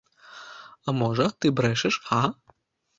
А 0.87 0.97
можа, 1.01 1.29
ты 1.39 1.55
брэшаш, 1.63 2.03
га? 2.11 2.23